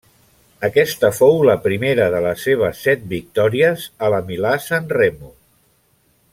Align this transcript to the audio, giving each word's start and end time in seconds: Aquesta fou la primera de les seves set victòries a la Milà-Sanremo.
Aquesta 0.67 1.11
fou 1.17 1.35
la 1.49 1.55
primera 1.65 2.07
de 2.15 2.21
les 2.27 2.47
seves 2.49 2.81
set 2.87 3.05
victòries 3.13 3.87
a 4.07 4.11
la 4.15 4.25
Milà-Sanremo. 4.31 5.35